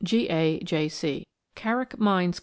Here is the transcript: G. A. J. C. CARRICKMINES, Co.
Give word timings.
G. 0.03 0.27
A. 0.31 0.59
J. 0.61 0.89
C. 0.89 1.23
CARRICKMINES, 1.53 2.39
Co. 2.39 2.39